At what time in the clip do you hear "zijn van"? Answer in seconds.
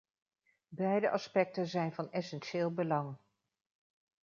1.67-2.11